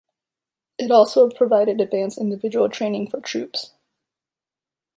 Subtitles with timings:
[0.79, 3.73] It also provided advanced individual training for troops.